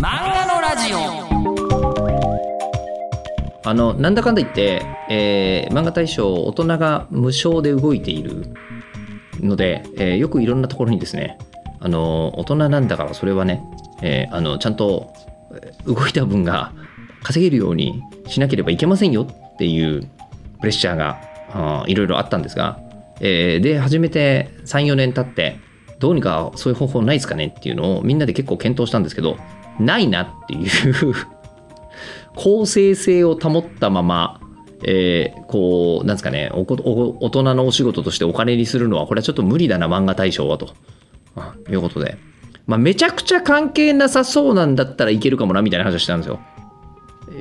[0.00, 1.28] 漫画のラジオ。
[3.64, 8.46] あのなんだかんだ言って、えー漫画大賞大人が無償で動いている
[9.40, 11.36] ので、えーよくいろんなところにですね
[11.80, 13.62] あの大人なんだからそれはね、
[14.02, 15.12] えーあのちゃんと
[15.84, 16.72] 動いた分が
[17.22, 20.02] 稼げるようにしなければいけませんよっていう
[20.60, 21.20] プレッシャーが
[21.50, 22.78] あーいろいろあったんですが、
[23.20, 25.58] えーで始めて34年経って
[25.98, 29.36] どうにかそういう方法ないですかねっていうのをみんなで結構検討したんですけど
[29.80, 31.14] ないなっていう
[32.36, 34.40] 公正性を保ったまま、
[34.84, 40.68] えーこう、なんですかねおお、大人のお仕事としてお金にするのは、これはちょっと無理だな、漫画大賞は、と
[41.36, 42.16] あいうことで。
[42.66, 46.38] まあ、めちゃくちゃ関係なさそうなんだったらいけるかもな、みたいな話をしたんですよ。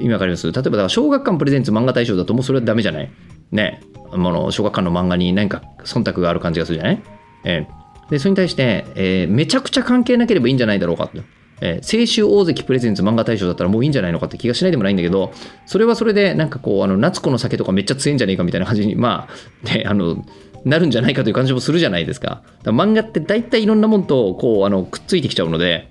[0.02, 0.52] 今わかります？
[0.52, 3.10] 例えば、だから小学館プレゼンツ漫画大賞だと、もうそれはダメじゃない？
[3.52, 3.82] ね。
[4.12, 7.02] あの小学館の漫画に何か忖度がある感じがするじゃない？
[7.44, 11.20] えーで、それに対して、えーめちゃくちゃ関係なければいいんじゃないだろうかと。
[11.62, 15.34] えー青春大関プレゼンツ漫画大賞だったらもういいんじゃないのかって気がしないでもないんだけど、
[15.66, 19.28] それはそれで、なんかこう、あの、夏子の酒とかめっちゃ強いんじゃねえかみたいな感じに、ま
[19.64, 20.24] あ、ね、あの、
[20.66, 22.28] なるんじゃないかという感じもするじゃないですか。
[22.28, 25.90] だから漫画って大体いろんなもんと、こう、あの、くっついてきちゃうので、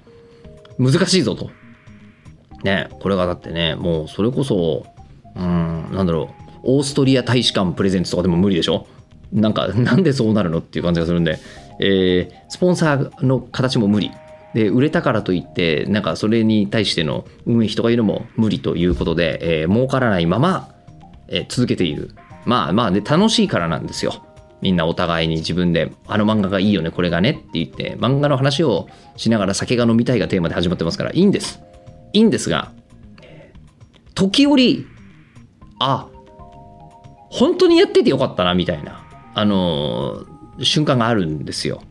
[0.78, 1.50] 難しいぞと。
[2.62, 4.86] ね、これがだってね、もうそれこそ、
[5.34, 5.42] うん、
[5.92, 8.86] なんだろう、オーストリア大使館プレゼンツとかでも無理でしょ？
[9.32, 11.38] なんか、なんでそうなるのっていう感じがするんで、
[11.80, 14.10] えースポンサーの形も無理。
[14.56, 20.70] で、売れたからといって、なんかそれに対しての運営費とかいうのも無理ということで、えー儲からないまま、
[21.28, 22.12] えー続けている。
[22.46, 24.24] まあまあね、楽しいからなんですよ。
[24.62, 31.60] みんなお互いに自分で、あの漫画がいいよね、これがねって言って、漫画の話をしながら酒が飲みたいがテーマで始まってますから、いいんです。
[32.14, 32.72] いいんですが、
[34.14, 34.86] 時折、
[35.80, 36.08] あ、
[37.28, 41.82] 本当にやっててよかったな、みたいな、あのー瞬間があるんですよ。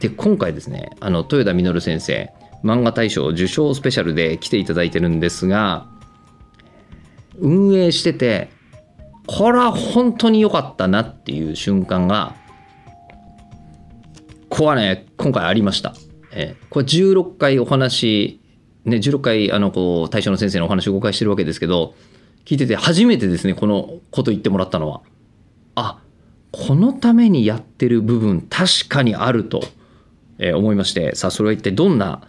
[0.00, 2.30] で、今回ですね、あの、豊田稔先生、
[2.64, 5.86] 漫画大賞受賞スペシャルで来ていただいてるんですが、
[7.38, 8.50] 運営してて、
[9.26, 12.34] これは本当に良かったなっていう瞬間が、
[14.48, 15.94] ここはね、今回ありました。
[16.32, 18.40] えこれ16回お話、
[18.84, 21.94] ね、16回、あの、こう、大将の先生のお話を公開してるわけですけど、
[22.44, 25.02] 聞いてて初めてですね、このこと言ってもらったのは。
[25.74, 26.00] あ、
[26.50, 29.62] このためにやってる部分確かにあると、
[30.38, 32.22] えー思いまして、さあ、それは一体どんな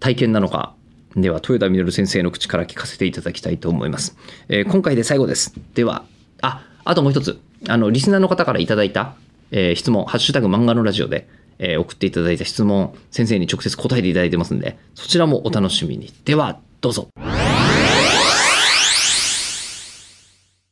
[0.00, 0.74] 体験なのか？
[1.16, 4.16] では、豊田稔先生の口から聞かせていただきたいと思います。
[4.48, 5.52] えー今回で最後です。
[5.74, 6.04] では、
[6.42, 7.40] あ、あともう一つ。
[7.68, 9.14] あの、リスナーの方からいただいた、
[9.50, 16.12] えー質問、ハッシュタグ漫画のラジオで、えー送っていただいた質問、先生に直接答えていただいてますんで、そちらもお楽しみに。
[16.24, 17.08] では、どうぞ。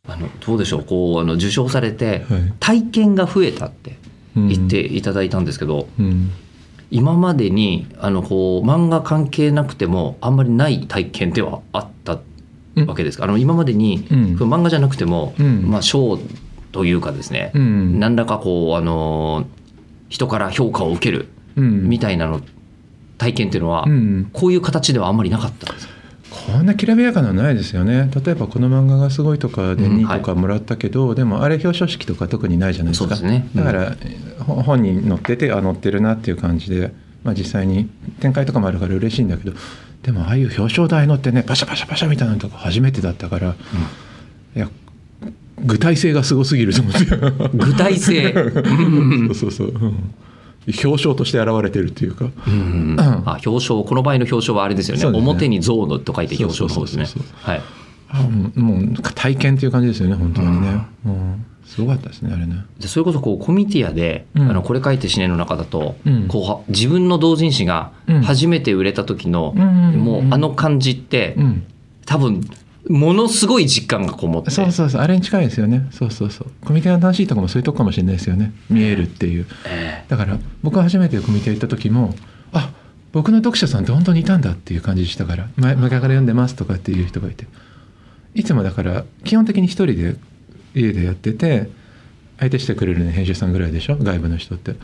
[0.08, 0.84] あのどうでしょう？
[0.84, 3.98] こうあの受賞されてはい体験が増えたって
[4.36, 6.30] 言っていただいたんですけど、うん、
[6.90, 12.20] 今までにあのこう漫画関係なくてもあんまりない体験ではあった
[12.86, 14.36] わけですか、あの今までに、うん。
[14.36, 15.70] 漫画じゃなくても、うん。
[15.70, 16.18] まあ、賞
[16.72, 17.98] というかですね、うん。
[17.98, 19.46] 何らかこうあの
[20.08, 21.88] 人から評価を受けるうん。
[21.88, 22.40] みたいなの
[23.18, 25.94] 体験っていうのは、うん、こういう形ではあんまりなかったんですか？
[26.46, 28.08] こんなきらびやかなのないですよね。
[28.24, 29.98] 例えばこの漫画がすごいとかでうん。
[29.98, 33.16] 2位とかもらったけど、でもあれ表彰式とか特にないじゃないですか。
[33.16, 33.48] ね。
[33.54, 33.64] うん。
[33.64, 33.96] だから、
[34.44, 36.92] ほ本人載っててあ載ってるなっていう感じで、
[37.24, 37.90] まあ、実際に
[38.20, 39.56] 展開とかもあるから嬉しいんだけど
[40.02, 43.56] でもああいう表彰台乗ってねパシャパシャパシャみたいなのとか初めてだったから、
[44.54, 44.70] いや
[45.64, 47.56] 具体性がすごすぎると思って。
[47.56, 48.32] 具体性。
[49.28, 50.14] そうそうそう、うん
[50.66, 52.96] 表彰として現れてるっていうか、うん。
[52.98, 53.84] あ表彰。
[53.84, 55.02] この場合の表彰はあれですよね。
[55.10, 55.18] ね。
[55.18, 57.24] 表に象のと書いて表彰の方ですね。
[57.36, 57.62] はい。
[58.58, 62.64] もう体験っていう感じですよね本当にね、うん、すごかったですねあれね。
[62.78, 64.50] でそれこそこうコミティアで、うん。
[64.50, 66.28] あのこれ書いて死ねの中だと、うん。
[66.28, 68.22] こうは自分の同人誌がうん。
[68.22, 71.66] 初めて売れた時の、もうあの感じって、うん。
[72.06, 72.48] 多分
[72.88, 74.50] ものすごい実感がこもって。
[74.50, 75.00] そうそうそう。
[75.02, 75.88] あれに近いですよね。
[75.90, 76.48] そうそうそう。
[76.64, 78.52] コミケの楽しいとこもそういうとこかもしれないですよね。
[78.70, 79.46] 見えるっていう。
[79.66, 82.14] えだから僕が初めてコミケ行った時も
[82.52, 82.72] あ
[83.12, 87.46] 僕の読者さんって本当にいたんだっていう感じでしたから前前から読んでますとかっていう人がいて。
[88.34, 90.16] いつもだから基本的に一人で
[90.74, 91.70] 家でやってて
[92.38, 93.96] 相手してくれるね編集さんぐらいでしょ？
[93.96, 94.74] 外部の人って。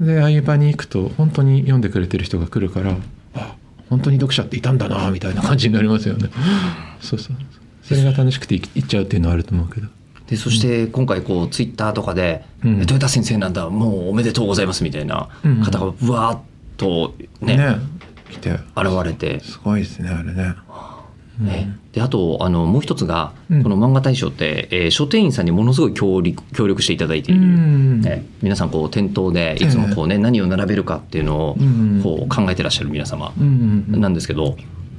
[0.00, 2.96] でああいう場に行くと本当に読んでくれてる人が来るからあ
[3.88, 6.30] 本当に読者っていたんだなみたいな感じになりますよね。
[7.00, 7.36] そうそう。
[7.82, 9.88] それが楽しくてい行っちゃうっていうのはあると思うけど。
[10.28, 12.80] でそして今回こうツイッターとかで「うん。
[12.80, 15.28] 豊田先生なんだもうおめでとうございます」みたいな
[15.64, 16.40] 方がうわーっ
[16.76, 17.76] とねね
[18.30, 18.50] 来て。
[18.50, 18.60] 現
[19.04, 19.40] れて。
[19.40, 20.54] すごいですねあれね、
[21.92, 23.62] であとあのもう一つが、うん。
[23.62, 28.02] この漫画大賞って、えー書店員さんにものすごい協力協力していただいている、うん。
[28.06, 32.00] え皆さんこう店頭でいつもこう、ね何を並べるかっていうのをうん。
[32.02, 34.56] こう考えてらっしゃる皆様なんですけど、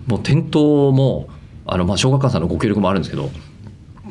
[0.08, 1.30] もう店頭も
[1.66, 3.30] あのまあ小学館さんのご協力もあるんですけど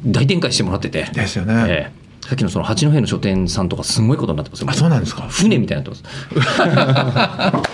[0.04, 2.08] 大展開してもらってて、ですよね、ええ。
[2.28, 4.70] さっきのその八戸の書店さんとかすごいことになってますよ。
[4.70, 5.22] あそうなんですか。
[5.28, 7.62] 船みたいになってます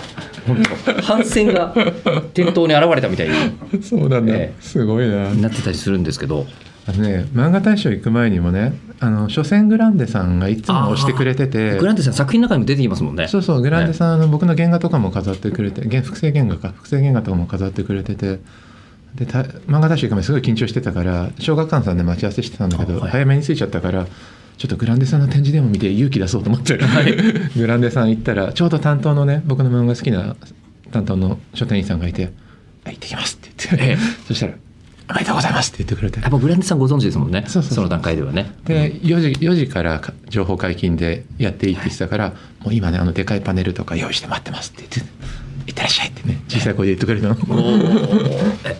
[0.47, 1.73] 本当帆船が
[2.33, 5.33] 店頭に現れたみたいにそうだ、ええすごいな。
[5.33, 6.45] なってたりするんですけど。
[6.87, 11.79] あのね漫画大賞行く前にもねあの書店グランデさんがいつも押してくれてて。
[11.79, 13.27] グランデさん作品の中にも出てきますもんね。
[13.27, 16.69] そうそうグランデさん、あの僕の原画とかも飾ってくれて原複製原画か。
[16.69, 18.39] 複製原画とかも飾ってくれてて。
[19.15, 23.11] でた漫画大賞行く前すごい緊張してたから小学館さんで待ち合わせしてたんだけど、あはい。
[23.11, 24.07] 早めに着いちゃったから
[24.57, 26.79] ちょっとグランデさんの展示でも見て勇気出そうと思って、
[27.57, 30.35] グランデさん行ったらちょうど担当のね僕の漫画好きな
[30.91, 32.31] 担当の書店員さんがいて
[32.85, 33.97] 「あ行ってきます」って言って、ええ。
[34.27, 34.53] そしたら
[35.09, 36.21] 「おめでとうございます」って言ってくれて。
[36.21, 37.43] やっぱグランデさんご存知ですもんね。
[37.47, 38.51] その段階ではね。
[38.65, 45.13] で4時 ,4 時からか情報解禁でやっていいって言ってたから、もう今ねあのでかいパネルとか用意して待ってますって言って
[45.67, 46.41] 「いってらっしゃい」ってね。
[46.47, 47.35] 小さい声で言ってくれたの？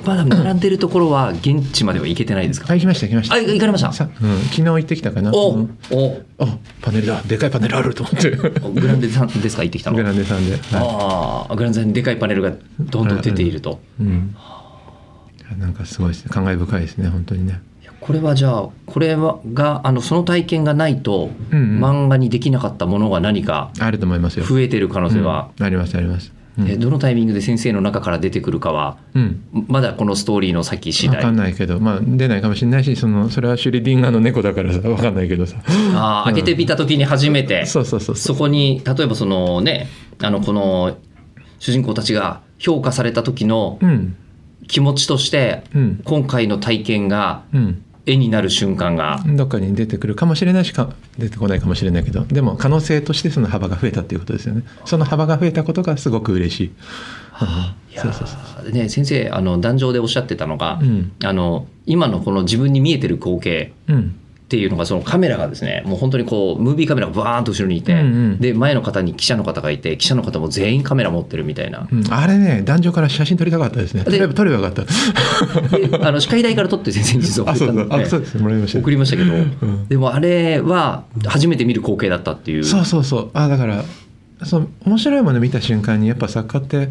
[0.05, 2.67] まだ並んでるところは現地までは行けてないですか？
[2.69, 3.35] あ行きました行きました。
[3.35, 3.91] あ行かれました？
[3.91, 5.31] さ、うん、昨日行ってきたかな。
[5.33, 5.77] おうん。
[5.91, 7.21] おあパネルだ。
[7.23, 8.31] でかいパネルあると思って。
[8.31, 9.63] グランデさんですか？
[9.63, 9.97] 行ってきたの？
[9.97, 13.79] グランデさんで、はああグランデさんにでかいパネルがどんどん出ていると。
[13.99, 14.35] いうん、
[15.57, 16.29] なんかすごいですね。
[16.29, 17.61] 感慨深いですね本当にね。
[18.01, 21.83] これはじゃあこれはがあのその体験がないと、うんうん。
[21.83, 24.45] 漫画にできなかったものが何かあると思いますよ。
[24.45, 25.65] 増えてる可能性は、うん。
[25.65, 26.69] ありますありますうん。
[26.69, 29.43] えどのタイミングで先生の中から出てくるかはうん。
[29.67, 31.17] まだこのストーリーの先次第。
[31.17, 35.57] 分かんないけどまあ出ないかもしれないしそのそれはシュリディンガーの猫だから さ分かんないけどさ。
[35.93, 37.83] あー開けてみた時に初めて、そ
[38.35, 39.87] こに例えばそのね
[40.21, 40.97] あのこの
[41.59, 44.15] 主人公たちが評価された時のうん。
[44.67, 46.01] 気持ちとして、うん。
[46.05, 54.63] 今回の体験がうん絵になる瞬間が、どっかに出てくるかもしれないしか出てこないかもしれないけどでも可能性としてその幅が増えたっていうことですよね。
[54.85, 56.63] その幅が増えたことがすごく嬉しい、
[57.91, 61.11] いやそうそうーね先生あの壇上でおっしゃってたのが、うん。
[61.23, 68.39] あの今のこの自分に見えてる光景うんっていうのがそのカメラがですねもう本当にこうムービーカメラがバーンと後ろにいて、うんうん。
[68.39, 71.87] で前の方に記者の方がいて記者の方も全員カメラ持ってるみたいな。
[71.91, 71.95] う。
[71.95, 74.03] ん、あれね壇上から写真撮りたかったですね。
[74.03, 74.83] で撮ればよかった。
[75.77, 78.05] であの司会台から撮って先生に実はあそうそう送ったので。
[78.05, 78.37] あそうです。
[78.37, 78.79] もらいました。
[78.79, 79.87] 送りましたけど、ん。
[79.87, 82.63] でもあれは初めて見る光景だったっていう。
[82.63, 83.83] そうそうそうあだから
[84.43, 86.89] そう面白いもの見た瞬間にやっぱ作家って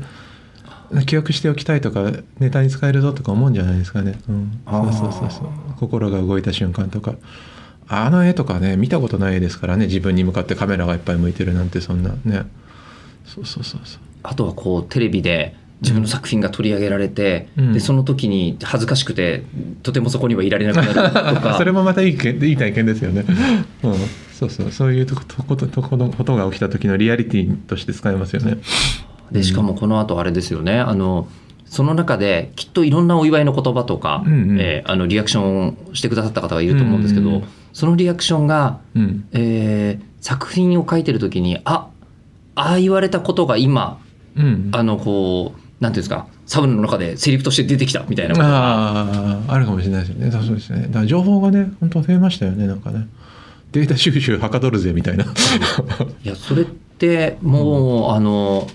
[1.02, 5.48] 記憶しておきたいとかネタに使えるぞとか思うんじゃないですかね、うん、そうそうそうそう。
[5.78, 7.14] 心が動いた瞬間とか。
[7.86, 9.86] あの絵とかね見たことないですからね。
[9.86, 12.14] 自分に向かってカメラがいっぱい向いてるなんてそんな。
[12.24, 12.44] ね。
[13.26, 14.00] そうそうそうそう。
[14.22, 17.72] あとはこうテレビで自分の作品が取り上げられて、うん。
[17.74, 19.42] でその時に恥ずかしくて
[19.82, 21.56] とてもそこにはいられなくなるとか。
[21.58, 23.24] それもまたいいけいい体験ですよね、
[23.82, 23.94] うん、
[24.32, 24.72] そうそう。
[24.72, 28.56] そういうとことこととこのことが起きた時のリアリティとして使えますよね
[29.30, 30.78] でしかもこの後あれですよね。
[30.78, 31.28] あの
[31.66, 34.60] その中できっといろんなお祝いの言葉とか、うんうん。
[34.60, 37.44] えーあのリアクションをしてくださった方がいると思うんですけど、うんうん。
[37.72, 39.28] そのリアクションが、うん。
[39.32, 41.90] えー作品を書いてる時にあ
[42.54, 44.00] ああ言われたことが今
[44.36, 44.70] うん。
[44.72, 50.30] あのこうなんていうんですかサウナの中でセリフとして出てきたみたいなあああるかもしれないですよね。
[50.30, 50.86] そうですね。
[50.86, 53.06] だから情報がね本当増えましたよねなんかね。
[53.72, 55.24] データ収集はかどるぜみたいな。
[55.24, 55.28] い
[56.22, 58.68] やそれってもう、あの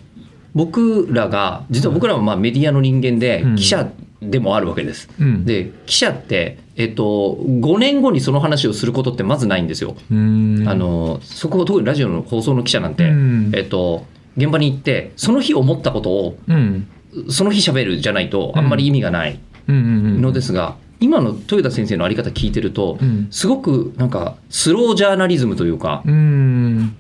[0.60, 3.56] 僕らが実は僕らはまあメディアの人間でうん。
[3.56, 3.90] 記者
[4.22, 5.10] でもあるわけです。
[5.18, 5.46] うん。
[5.46, 9.96] で記者って、えっと、5年後にその話をすることってまずないんですよ。
[10.12, 13.52] あのそこ特にラジオの放送の記者なんて、うん。
[13.56, 16.88] えっと、現場に行ってその日思ったことをうん。
[17.30, 23.28] その日喋るじゃないとあんまり意味がないのですが、今の豊田先生のあり方聞いてると、うん。
[23.32, 26.96] すごくなんかスロージャーナリズムというか、うーん。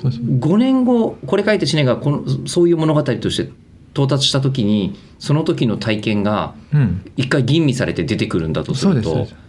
[0.00, 3.50] そうそう5年後これ書いて知ねがこのそういう物語として
[3.92, 7.04] 到達した時にその時の体験がうん。
[7.16, 9.10] 一回吟味されて出てくるんだとすると。
[9.10, 9.44] そうですそうです。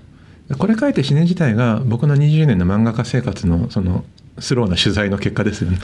[0.58, 4.06] これ書いて死ね自体が僕の20年の漫画家生活のその
[4.38, 5.80] スローな取材の結果ですよね、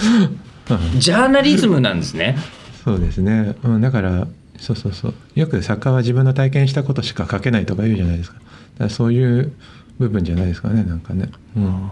[0.69, 2.37] う んジャーナリズムなんですね。
[2.83, 4.27] そうですね、うん、だから
[4.61, 5.13] そうそうそう。
[5.35, 8.37] よく作家は自分の体験したことしか書けないとか言うじゃないですか。
[8.37, 9.51] だからそういう
[9.97, 11.91] 部分じゃないですかねなんかね、うん、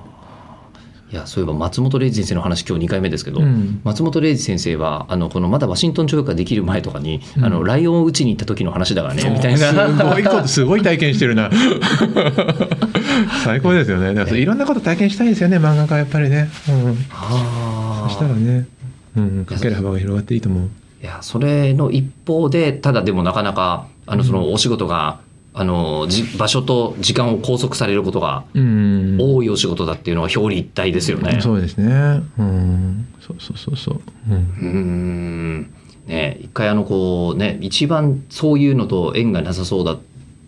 [1.11, 3.81] いやそういえば松本零士先生の話今日2回目ですけど、うん。
[3.83, 7.45] 松本零士先生はあのこのまだワシントン条約ができる前とかに、うん。
[7.45, 9.59] あのライオンを打ちに行った時の話だからねみたいな。
[9.97, 11.49] すごいことすごい体験してるな。
[13.43, 14.13] 最高ですよね。
[14.13, 18.67] だからいろんなこと体験したいですよね漫画家はやっぱりね、うん、そしたらね、
[19.17, 20.69] うん、書ける幅が広がっていいと思う
[21.01, 25.21] いやそれの一方でただでもなかなかあのそのお仕事が
[25.53, 29.17] あのじ場所と時間を拘束されることがうん。
[29.19, 31.39] 多いお仕事だっていうのは表裏一体ですよね。
[31.41, 32.21] そうですね。
[32.37, 33.07] うん。
[33.19, 34.01] そうそうそうそう。
[34.29, 34.35] うん。
[34.35, 35.73] うーん。
[36.07, 39.97] ね一回あのこうね一番そういうのと縁がなさそうだ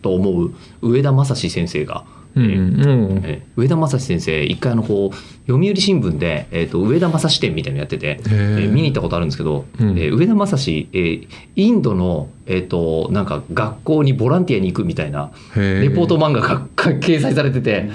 [0.02, 5.16] と思う上田正史先生が、うん上田正史先生一回あのこう
[5.52, 9.98] 読売新聞で、えー、と上田正史展みたいなのやってて、えー見に行ったことあるんですけど、うん。
[9.98, 17.90] えー上田正史、えーインドの、えー、となんか学校にボランティアに行くみたいなへレポート漫画がが掲載されてて、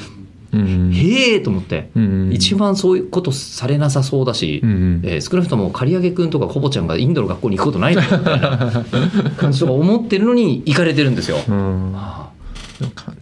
[0.52, 5.00] うんへえと思って、うん一番そういうことされなさそうだし、うんうん。
[5.04, 8.84] えー少なくとも刈り上げ君とかコボちゃんがインドの学校に行くことないみたいな
[9.36, 11.38] 感じとか思ってるのに行かれてるんですよ。
[11.48, 11.92] うん。
[11.94, 12.25] あ
[12.78, 13.12] でもか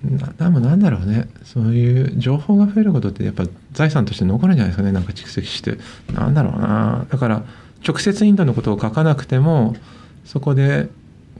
[0.60, 1.28] なんだろうね。
[1.44, 4.92] そういう情報が増えることってやっぱ財産として残るんじゃないですかね。
[4.92, 5.78] なんか蓄積して。
[6.12, 7.06] なんだろうな。
[7.08, 7.44] だから
[7.86, 9.76] 直接インドのことを書かなくても
[10.24, 10.88] そこで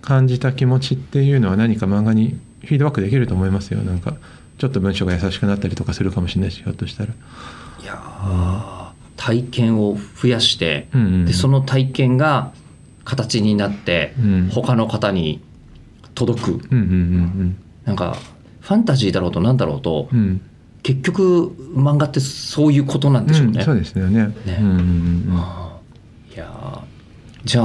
[0.03, 3.81] 感じた気持ちっていうのは何か漫画にフィードバックできると思いますよ。
[3.81, 4.17] なんか
[4.59, 12.53] ちょっと文章が優しくなったりとかするかもしれないしひょっとしたら、ーいやー体験を増やして、うんうんでその体験が
[13.05, 14.49] 形になって、うん。
[14.51, 15.43] 他の方に
[16.15, 16.53] 届く。
[16.53, 18.17] うんうんなんか
[18.61, 20.19] ファンタジーだろうとなんだろうと、うん。
[20.19, 20.41] うんうん
[20.85, 23.61] 結局漫画ってそういうことなんでしょうね。
[23.61, 24.27] うんそうですよね。
[24.45, 24.59] ね。
[24.61, 26.81] うんうんうんあーいやー。
[27.47, 27.65] じゃあ、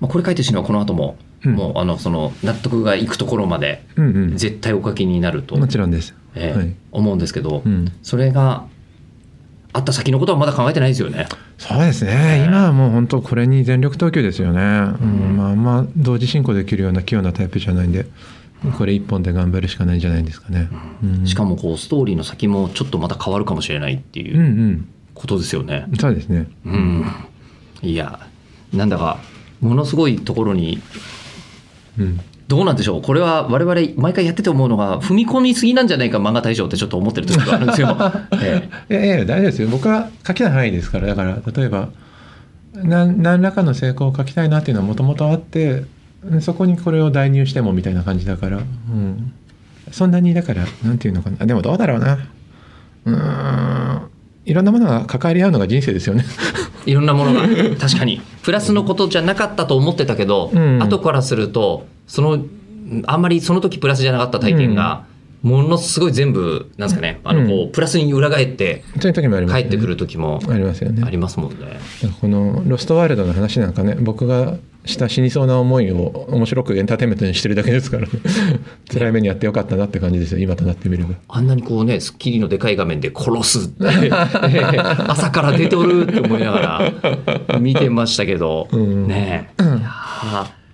[0.00, 1.16] まあ、これ書いてるのはこの後も、
[1.46, 1.54] うん。
[1.54, 4.36] もうあのその納得がいくところまでうんうん。
[4.36, 6.74] 絶対お書きになると、もちろんです、えーはい。
[6.92, 8.66] 思うんですけど、うん、それが
[9.72, 11.28] あった先のことはまだ考えてないですよね。
[11.56, 15.36] そうですね、今はもう本当これに全力投球ですよね、うん。
[15.38, 18.04] まあ、あんま同時進行できるような器用なタイプじゃないんで
[18.76, 20.68] これ一本で頑張るしかないんじゃないですかね、
[21.02, 21.26] うん。
[21.26, 24.38] しかもこうストーリーの先もちょっとまた変わるかもしれないってうんいう。
[24.38, 25.86] うんことですよね。
[25.98, 26.46] そうですね。
[26.66, 27.04] うん、
[27.82, 28.20] いや
[28.72, 29.18] なんだか
[29.60, 30.78] ものすごいところに
[31.98, 32.20] うん。
[32.48, 33.02] どうなんでしょう。
[33.02, 37.96] これは我々毎回やってて思うのが踏み込みすぎなんじゃないか漫画大賞ってちょっと思ってる時があるんですよ。
[38.40, 38.94] ええ。
[38.94, 39.68] いやいや大丈夫ですよ。
[39.68, 41.08] 僕は書きたい範囲ですから。
[41.08, 41.88] だから例えば
[42.74, 45.84] 何何らかの成功を書きたいなっていうのはもともとあって
[46.40, 49.32] そこにこれを代入してもみたいな感じだから、うん、
[49.90, 51.46] そんなにだからなんていうのかな。
[51.46, 52.18] でもどうだろうな。
[53.04, 54.10] うーん。
[54.44, 56.24] いろんなものが関わり合うのが人生ですよね。
[56.86, 57.42] いろんなものが。
[57.78, 58.20] 確かに。
[58.42, 60.82] プラスのことじゃなかったと思ってたけど、うん。
[60.82, 62.44] 後からするとその
[63.06, 65.04] あんまりその時プラスじゃなかった体験が、
[65.46, 67.72] ものすごい全部なんですかねあのこう、うん。
[67.72, 71.02] プラスに裏返ってそういう時もあります、ね、帰ってくる時もありますよね。
[71.04, 71.78] ありますもんね。
[72.20, 78.08] この「ロストワールド」の話なんかね僕がした死にそうな思いを面白くエンターテインメントにしてるだけですから、ね、
[78.92, 81.10] 辛い目にやってよかったなって感じですよ今となってみれば。
[81.28, 84.10] あんなにこうね、スッキリのでかい画面で殺すって、
[85.08, 86.92] 朝から出ておるって思いなが
[87.50, 89.08] ら見てましたけど、うん。
[89.08, 89.62] ねえ。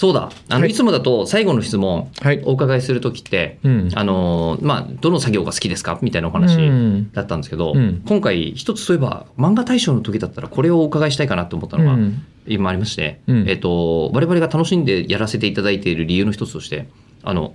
[0.00, 0.30] そうだ。
[0.48, 0.70] あの、はい。
[0.70, 2.40] い、つもだと最後の質問、はい。
[2.46, 3.90] お伺いするときって、うん。
[3.94, 5.98] あのー、まあ、どの作業が好きですか？
[6.00, 7.12] みたいなお話うん。
[7.12, 8.02] だったんですけど、うん。
[8.08, 12.24] 今回一つそういえば漫画大賞の時だったらこれをお伺いしたいかなと思ったのが、うん。
[12.46, 13.44] 今ありまして、うん。
[13.46, 16.88] えっ、と、我々が楽しんでやらせていただいている理由の一つとして、
[17.22, 17.52] あの、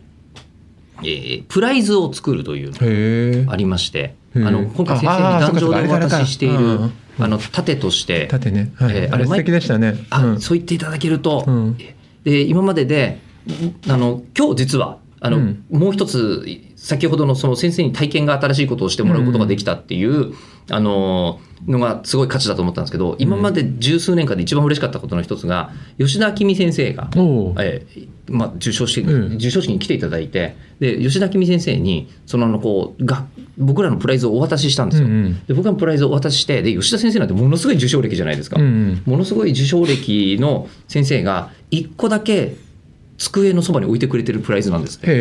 [1.02, 8.96] えープライズを作るというありまして、あの、今回先生ああに壇上でお渡ししているあの、盾として、縦ね、はい。
[8.96, 9.96] えーあれ素敵でしたね。
[10.12, 10.40] あ、うん。
[10.40, 11.78] そう言っていただけると、うん
[12.26, 15.66] で、今までで、んあの、今日実は、あの、うん。
[15.70, 20.34] もう一つ、先ほどのその先生に体験が新しいことをしてもらうことができたっていう、
[20.70, 29.32] あの、のがすごい価値だと思ったんですけど、今まで十数年間で一番嬉しかったことの一つが、吉田明美先生が、えーまあ、受賞して、うん。
[29.34, 33.26] 授賞式に来ていただいて、で、吉田明美先生に、そのあの、こう、が、
[33.58, 35.08] 僕らのプライズをお渡ししたんですよ。
[35.08, 35.46] うんうん。
[35.46, 38.60] で、僕がプライズをお渡しして、で、吉田先生なんてものすごい受賞歴じゃないですか。
[38.60, 39.04] うんうん。
[39.06, 42.56] ものすごい受賞歴の先生が、一個だけ
[43.18, 45.08] 机のそばに置いてくれてるプライズなんですって。
[45.08, 45.14] って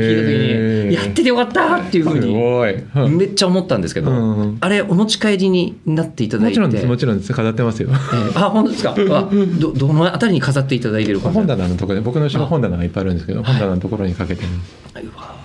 [0.00, 0.12] 聞。
[0.12, 6.58] いた時に、やっててよかったっていうふうすに、めっちゃ思ったんですけど、うんあれ、お持ち帰りになっていただいて。
[6.60, 7.32] もちろんです、もちろんです。
[7.32, 7.88] 飾ってますよ。
[7.90, 8.94] えーあ、本当ですか？
[8.98, 11.30] あど、どのあたりに飾っていただいてるか？
[11.30, 14.74] 本棚のところで、僕の後ろ本棚がいっぱいあるんですけど、本棚のところにかけてるんです。
[15.04, 15.36] うわ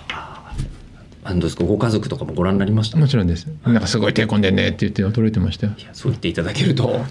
[1.24, 1.62] あどうですか？
[1.62, 2.98] ご家族とかもご覧になりました？
[2.98, 3.46] いもちろんです。
[3.64, 5.72] なんかすごい手込んでんねって言って驚いてましたよ。
[5.78, 7.04] やそう言っていただけると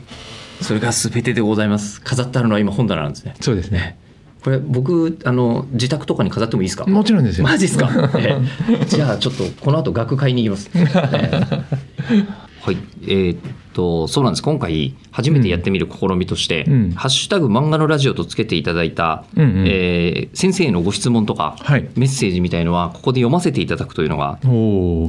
[0.59, 3.97] それが全てでございます飾ってあるのは今本棚なんですねそうですね。
[4.43, 6.85] これ僕あの自宅とかに飾ってもいいですか？
[6.85, 7.43] もちろんですよ。
[7.43, 8.37] マジですか、 え
[8.81, 8.85] え。
[8.87, 12.25] じゃあちょっとこの後額買いに行きます、 ええ。
[12.61, 12.77] はい。
[13.03, 13.37] えーっ
[13.73, 14.43] とそうなんです。
[14.43, 16.91] 今回初めてやってみる試みとして「うん。
[16.91, 19.63] ハッシュタグ漫画のラジオ」とつけていただいた、うんうん。
[19.67, 21.87] えー先生へのご質問とか、はい。
[21.95, 24.39] メッセージみたいのはここで読ませていただくというのが。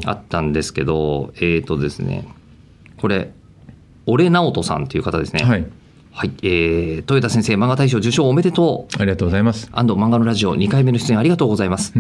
[0.05, 2.27] あったんですけど、えーとですね、
[2.99, 3.31] これ、
[4.07, 5.43] 俺直人さんという方ですね。
[5.43, 5.67] はい。
[6.15, 9.71] はい、えー、豊田先生漫画大賞受賞おめでとうありがとうございます。
[9.73, 11.95] 安藤漫画のラジオ2回目の出演ありがとうございます。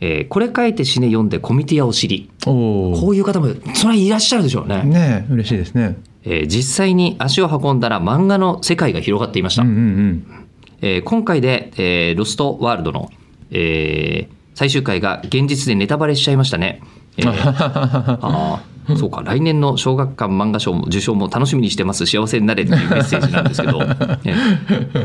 [0.00, 3.00] えーこれ書いて死ね読んでコミティアを知りおお。
[3.00, 5.96] こういう方もそれはいらっしゃるでしょうね、ねえ嬉しいですね。
[6.24, 10.46] えー実際に足を運んだら漫画の世界が広がっていました、うんうんうん。
[10.82, 13.10] えー今回で、えーロストワールドの、
[13.50, 16.82] えー最終回が現実でネタバレしちゃいましたね。
[17.16, 17.28] えー
[18.20, 22.06] あーそうか来年の小学館漫画賞も受賞も楽しみにしてます。
[22.06, 23.82] 幸せになれっていうメッセージなんですけど、
[24.24, 24.34] え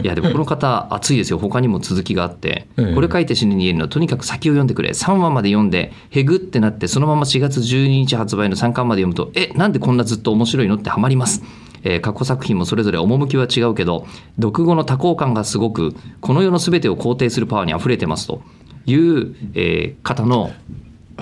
[0.04, 1.40] いやでもこの方熱いですよ。
[1.40, 2.96] 他にも続きがあって、ええ。
[2.96, 4.90] これ書いて死ぬに言えるのはとにかく先を読んでくれ。
[4.90, 11.44] 3話まで読んでへぐってなってそのまま4月12日発売の3巻まで読むとえなんでこんなずっと面白いのってハマります。
[11.84, 14.06] えー過去作品もそれぞれ趣は違うけど
[14.40, 18.42] 読後の多幸感がすごくこの世の全てを肯定するパワーにあふれてますと
[18.86, 20.52] いう、えー方の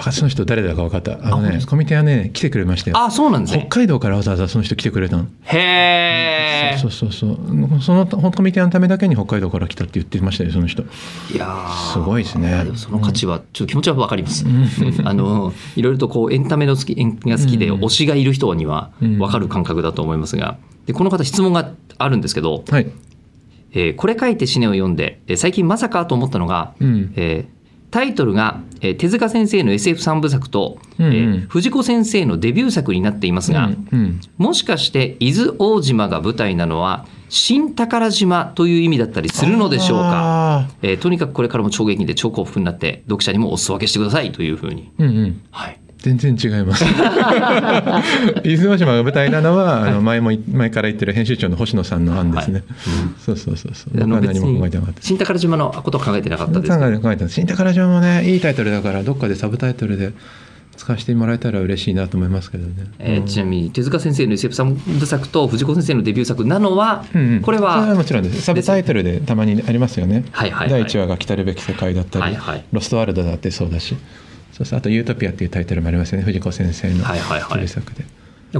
[0.06, 1.20] あその人誰だか分かった。
[1.22, 2.98] あのねコミテはね、来てくれましたよ。
[2.98, 5.28] あそうなんです北ね海道からわざわざその人来てくれたの。
[5.44, 7.38] へえそうそうそう。
[7.82, 10.84] そのコミテのためだけに北海道から来たって言ってましたよ、その人。
[10.84, 14.46] いやーすごいですねその価値はちょっと気持ちは分かります、
[15.04, 22.88] あのいろいろとこうエンタメの好きエンが好きでうん推しがいる人にはうん分かる感覚だと思いますがでこの方質問があるんですけどはい。
[23.74, 27.14] 「えーこれ書いて死ね」を読んでえー最近まさかと思ったのが、うん。
[27.16, 27.59] えー
[27.92, 31.14] タイトルが、えー手塚先生の SF3 部作と、うんうん。
[31.14, 34.22] えー藤子先生のデビュー作になっていますが、うんうん。
[34.38, 45.42] もしかして伊豆大島が舞台なのは新宝島という意味だったりするのでしょうか、あえーとにかくこれからも超劇で超幸福になって読者にもお裾分けしてくださいというふうに、ーうんうん。
[45.52, 46.86] はい、全然違います。
[48.46, 52.54] 伊豆大島が舞台なのは、あの前も前から言ってる編集長の星野さんの案ですね。
[52.54, 52.64] はい。
[53.20, 53.98] そうそうそうそう。
[53.98, 55.02] 僕は何も考えてなかった。
[55.02, 56.68] 新宝島のことは考えてなかったで
[57.28, 60.14] す新宝島もねいいタイトルだからどっかでサブタイトルで
[60.78, 62.74] 使わせてもらえたら嬉しいなと思いますけどね。
[63.00, 67.42] えーちなみに手塚先生の SF3 部作と藤子先生のデビュー作なのは、うんうん。
[67.42, 67.82] これは？
[67.90, 68.42] はもちろんです。
[68.42, 72.64] サブタイトルでたまにありますよね、はいはいはい第1話が来たるべき世界だったり、はいはい。
[72.72, 73.98] ロストワールドだってそうだし
[74.60, 76.26] そうそうあと「ユートピア」っていうタイトルもありますよね。
[76.26, 77.66] 藤子先生のはいはいはい。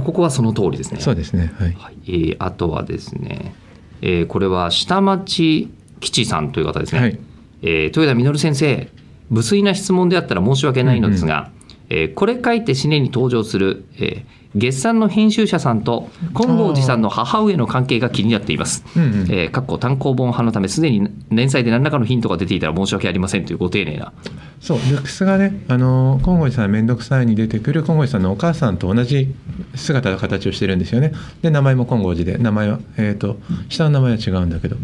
[0.00, 1.00] ここはその通りですね。
[1.00, 1.76] そうですねはい。
[1.78, 1.94] はい。
[2.06, 3.54] えーあとはですね、
[4.00, 5.68] えーこれは下町
[6.00, 7.18] 吉さんという方ですね、はい。
[7.62, 8.88] えー豊田稔先生
[9.28, 11.50] 無粋な質問であったら申し訳ないのですが、
[11.90, 18.84] えーこれ書いて死ねに登場する、えー月産の編集者さんと金剛寺さんの母上の関係が気になっています。
[18.96, 19.10] うんうん。
[19.30, 24.12] えー、かっこ単行本派のためすでに連載で何らかのヒントが出ていたら申し訳ありませんというご丁寧な
[24.60, 29.34] そうルックスがねあの金剛寺さん面倒くさいに出てくる金剛寺さんのお母さんと同じ
[29.74, 31.12] 姿形をしてるんですよね。
[31.40, 33.38] で名前も金剛寺で名前はえっ、と
[33.70, 34.76] 下の名前は違うんだけど。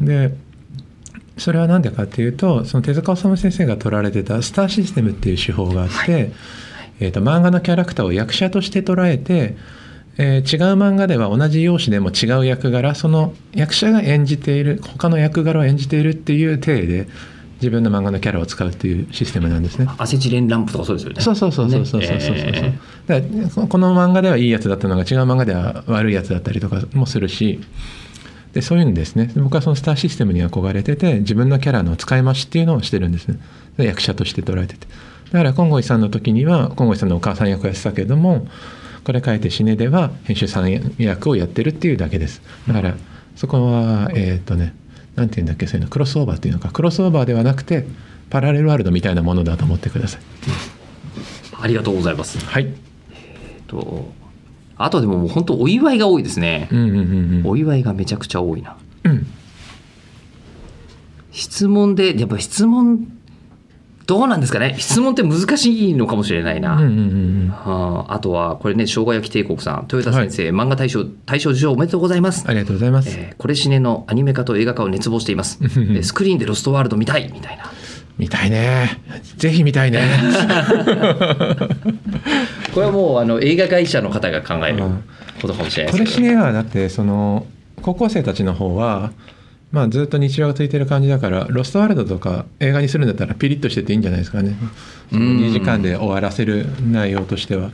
[0.00, 0.36] で
[1.36, 6.32] それは何でかっていうとその手塚治虫先生が取られてたスターシステムっていう手法があって、
[7.00, 9.56] えー、と漫画のキャラクターを役者として捉えて、
[10.16, 17.08] えー違う漫画では同じ容姿でも違う役柄その役者が演じている他の役柄を演じているっていう体で
[17.56, 19.86] 自分の漫画のキャラを使うっていうシステムなんですね。
[19.98, 21.20] アセチレンランプとかそうですよね。
[21.20, 27.60] そうそうそうそうそうそうそう、ねえー、この漫画ではいいやつだったのが違う漫画では悪いやつだったりとかもするし。
[28.54, 33.40] でそういうんですね僕はそのスターシステムに憧れてて自分のキャラの使い増しっていうのをしてるんですね
[33.76, 34.86] で役者として捉えてて
[35.32, 38.46] だから金剛さんの時には金剛さんのお母さん役をやってたけども
[39.02, 42.94] これ書いて死ねでは編集さん役をやってるっていうだけですだから
[43.34, 44.74] そこはえっ、ー、とね
[45.16, 47.86] なんていうんだっけそういうのクロスオーバーっていうのかクロスオーバーではなくて
[48.30, 50.20] パラレルワールドみたいなものだと思ってください
[51.60, 52.38] ありがとうございます。
[52.44, 52.64] はい
[53.12, 54.12] えっと
[54.76, 56.68] あとでももう本当お祝いが多いですね。
[56.72, 58.76] うんうんうんうんお祝いがめちゃくちゃ多いな。
[59.04, 59.26] うん
[61.32, 63.08] 質問でやっぱ質問
[64.06, 64.76] どうなんですかね？
[64.78, 66.76] 質問って難しいのかもしれないな。
[66.76, 66.90] うんうんう
[67.46, 72.52] んはあ、あとはこれね生姜焼き帝国さん豊田先生、漫画大賞大賞受賞おめでとうございますあ。
[72.52, 73.08] りがとうございます。
[73.10, 75.58] えーこれ死ねのアニメ化と映画化を熱望しています。
[75.62, 77.64] えースクリーンでロストワールド見たいみたいな。
[78.18, 79.00] 見たいね。
[79.38, 80.02] ぜひ見たいね。
[82.74, 84.82] これはもうあの映画会社の方が考える
[85.40, 86.28] ことかもしれないこれですけど。
[86.28, 87.46] しねはだってその
[87.82, 89.10] 高校生たちの方は、
[89.74, 94.54] まあ、ずっと日常がついてる感じだからロストワールドとか映画にするんだったらピリッとしてていいんじゃないですかね。
[95.10, 95.38] うん。
[95.38, 97.72] 2時間で終わらせる内容としては、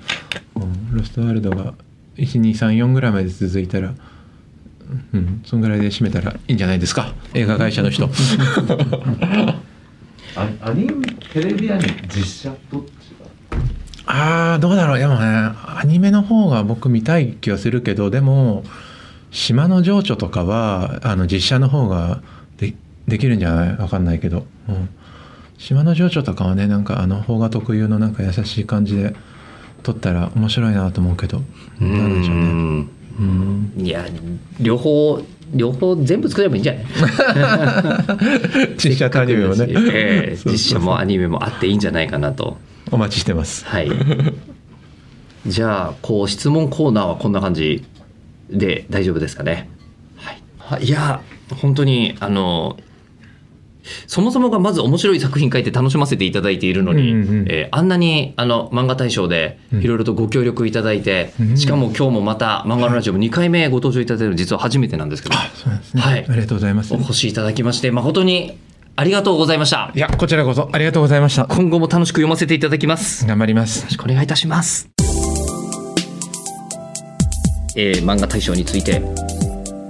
[0.56, 0.96] うん。
[0.96, 1.74] ロストワールドが
[2.16, 3.92] 1234ぐらいまで続いたら。
[5.12, 7.12] うん、そんぐらいで締めたらいいんじゃないですか。
[7.34, 8.08] 映画会社の人。
[10.36, 12.88] アアニメテレビアニメ実写どっち
[13.20, 13.26] が？
[14.06, 14.98] ああどうだろう。
[14.98, 18.64] でもねアニメの方が僕見たい気はするけどでも
[19.30, 22.22] 島の情緒とかはあの実写の方が
[22.58, 22.74] で
[23.06, 23.76] できるんじゃない？
[23.76, 24.88] わかんないけど、うん、
[25.58, 29.14] 島の情緒とかはねなんかあの邦画特有のなんか優しい感じで
[29.82, 31.38] 撮ったら面白いなと思うけど。
[31.38, 31.44] ど
[31.80, 32.42] うなんでしょうね。
[32.42, 32.90] うん。
[33.18, 34.04] うんいや
[34.60, 36.84] 両方両方全部作ればいいんじゃない？
[38.78, 39.66] 実写とアニメもね。
[39.68, 40.52] ええそうそうそう。
[40.52, 42.58] 実写もアニメもあっていいんじゃないかなと。
[42.92, 43.64] お待ちしてます。
[43.66, 43.90] はい。
[45.46, 47.84] じゃあこう質問コーナーはこんな感じ
[48.50, 49.68] で大丈夫ですかね。
[50.16, 50.42] はい。
[50.58, 50.84] はい。
[50.84, 51.22] いや
[51.60, 52.78] 本当にあの
[54.06, 57.46] そもそもがまず面白い作品書いて楽しませていただいているのに、うんうんうん。
[57.48, 59.80] えーあんなにあの漫画大賞でうん。
[59.82, 61.56] いろいろとご協力いただいて、うん。
[61.56, 66.26] しかも今日もまた漫画のラジオも2回目ご登場いただいるの実は初めてなんですけど、そうなんですね、はい。
[66.28, 66.94] ありがとうございます。
[66.94, 68.58] お越しいただきまして誠に
[68.96, 69.90] ありがとうございました。
[69.94, 71.46] いやこちらこそありがとうございました。
[71.46, 73.26] 今後も楽しく読ませていただきます。
[73.26, 73.78] 頑張ります。
[73.80, 74.99] よろしくお願いいたします。
[77.80, 79.00] えー漫画大賞について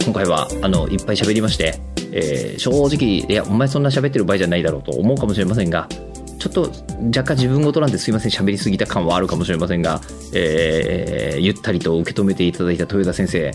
[0.05, 1.74] 今回はあのいっぱい喋りまして、
[2.12, 5.88] えー正直いやお前そんな喋ってる場合じゃないだろうと思うかもしれませんが
[6.38, 6.70] ちょっと
[7.07, 10.00] 若干自分事なんですいません喋りすぎた感はあるかもしれませんが、
[10.33, 13.50] えーゆったりと受け止めていただいた豊田先生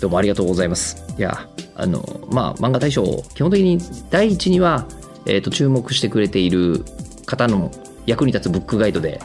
[0.00, 1.02] どうもありがとうございます。
[1.18, 4.86] いやあのまあ漫画大賞基本的に第一には、
[5.26, 6.84] えー、と注目してくれている
[7.26, 7.72] 方の
[8.06, 9.20] 役に立つブックガイドで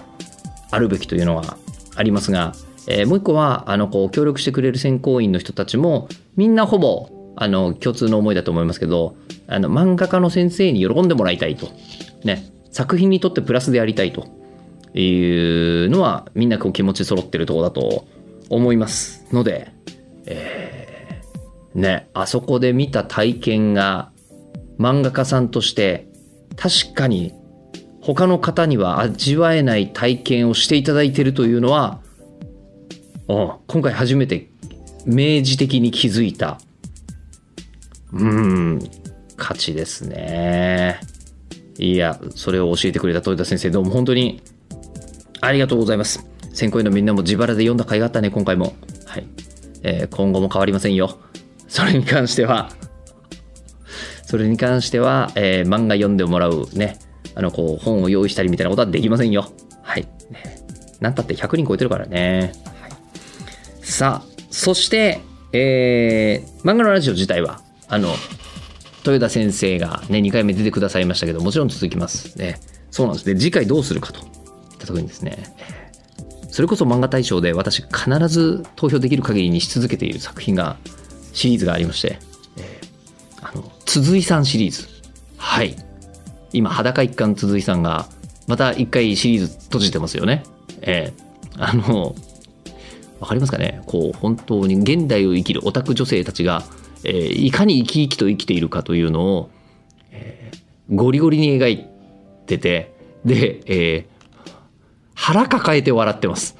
[0.71, 1.57] あるべきというのは
[1.95, 2.53] ありますが、
[2.87, 9.15] えーもう一個はあのこう協力してくれる選考員の人たちもみんなほぼあの共通の思いだと思いますけど
[9.47, 11.69] あの漫画家の先生に喜んでもらいたいと、
[12.23, 14.39] ね、作品にとってプラスでありたいと。
[14.93, 18.07] いうのはみんなこう気持ち揃ってるとこだと
[18.49, 19.71] 思いますので、
[20.25, 22.09] えーね。
[22.15, 24.11] あそこで見た体験が
[24.79, 26.07] 漫画家さんとして
[26.55, 27.33] 確かに
[28.01, 31.99] 他の方には味わえない体験をしていただいているというのは、
[33.29, 34.49] 今回初めて
[35.05, 36.59] 明示的に気づいた、
[38.11, 38.79] うん、
[39.37, 40.99] 価値ですね。
[41.77, 44.41] いや、それを教えてくれた豊田先生、どうも本当に
[45.41, 46.27] ありがとうございます。
[46.53, 48.73] 選考員のみんなも自腹で読んだ甲斐があったね、今回も。
[49.05, 49.27] はい。
[49.83, 51.19] えー今後も変わりませんよ。
[51.67, 52.71] それに関しては、
[54.25, 56.97] それに関しては、えー漫画読んでもらうね、
[57.35, 59.51] あの、こう、本を用意したりみたいなことはできませんよ。
[59.83, 60.01] はい。
[60.31, 60.57] ね
[60.99, 62.53] なんたって100人超えてるからね。
[63.99, 65.19] さあ、そして、
[65.51, 67.59] えー漫画のラジオ自体は、
[67.89, 68.15] あの、
[69.05, 72.37] 豊田先生がね、2回目出てくださいましたけど、もちろん続きます。
[72.37, 72.61] ね。
[72.91, 73.37] そうなんですね。
[73.37, 74.25] 次回どうするかといっ
[74.77, 75.53] た時にですね、
[76.49, 80.77] それこそ漫画大賞で私必ず投票できる限りにし続けている作品が、
[81.33, 82.19] シリーズがありまして、
[82.55, 84.87] えーあの、鈴井さんシリーズ。
[85.35, 85.75] はい。
[86.53, 88.07] 今、裸一貫鈴井さんが、
[88.47, 90.43] また一回シリーズ閉じてますよね。
[90.83, 91.29] えー
[91.61, 92.15] あの、
[93.19, 93.81] わかりますかね？
[93.85, 96.63] こう、本当に現代を生きるオタク女性たちが、
[97.03, 99.49] えーいかに生き生きと生きているかというのを、
[100.11, 101.85] えーゴリゴリに描い
[102.47, 102.93] てて、
[103.25, 104.05] で、えー
[105.13, 106.55] 腹抱えて笑ってます。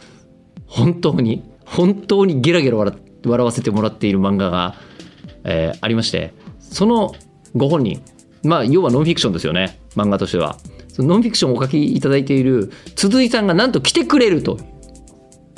[0.66, 2.94] 本当に、本当にゲラゲラ笑
[3.26, 4.76] 笑わせてもらっている漫画が、
[5.46, 7.16] えーありまして、その
[7.56, 8.02] ご本人、
[8.44, 10.58] まあ、要はノンフィクションですよね、漫画としては。
[10.90, 14.60] そのノンフィクションをお書きいただいている鈴井さんがなんと来てくれると。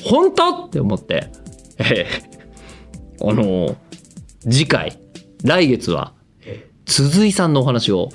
[0.03, 0.65] 本当？
[0.65, 1.31] って思って、
[1.77, 3.75] えーあの
[4.41, 4.99] 次回、
[5.43, 8.09] 来月は、えー鈴井さんのお話を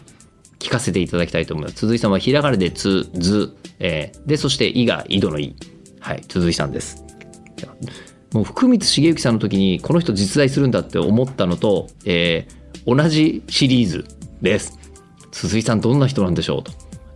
[0.58, 1.76] 聞かせていただきたいと思います。
[1.76, 5.54] 鈴井さんはひらがなでつ、ず、えーで、そして、いが井戸のい。
[6.00, 7.04] はい、鈴井さんです。
[8.32, 12.56] もう福光茂之さんの時にこの人実在するんだって思ったのと、えー
[12.88, 14.04] 同じシリーズ
[14.42, 14.78] です。
[15.32, 16.62] 鈴井さんどんな人なんでしょう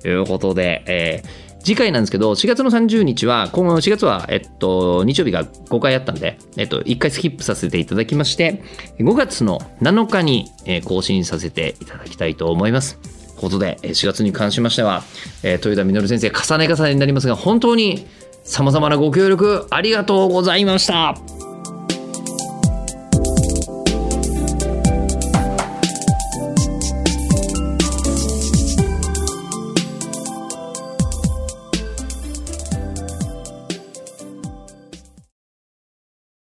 [0.02, 8.62] ということで、えー次回なんですけど4月の30日は今後4月は、えっと、日曜日が5回あったんで、えっと、1回スキップさせていただきまして
[8.98, 10.50] 5月の7日に、
[10.84, 12.98] 更新させていただきたいと思います。
[12.98, 15.02] ということで4月に関しましては、
[15.42, 18.06] え豊田稔先生重ね重ねになりますが本当に
[18.44, 21.49] 様々なご協力ありがとうございました。